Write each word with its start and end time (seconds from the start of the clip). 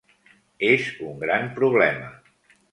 És 0.69 0.87
un 1.09 1.15
gran 1.27 1.47
problema. 1.61 2.11